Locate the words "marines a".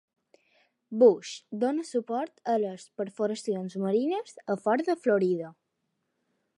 3.85-4.57